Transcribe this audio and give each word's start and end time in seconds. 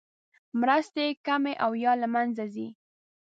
مرستې 0.59 1.05
کمې 1.25 1.53
او 1.63 1.71
یا 1.83 1.91
له 2.01 2.07
مینځه 2.13 2.45
ځي. 2.53 2.67